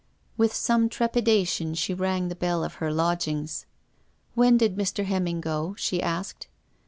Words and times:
With 0.35 0.51
some 0.51 0.89
trepidation 0.89 1.75
she 1.75 1.93
rang 1.93 2.29
the 2.29 2.35
bell 2.35 2.63
of 2.63 2.73
her 2.81 2.91
lodgings." 2.91 3.67
When 4.33 4.57
did 4.57 4.75
Mr. 4.75 5.05
Hemming 5.05 5.41
go?" 5.41 5.75
she 5.77 6.01
asked. 6.01 6.47